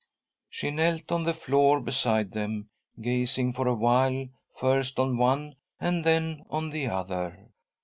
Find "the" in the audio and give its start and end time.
1.25-1.33, 6.71-6.87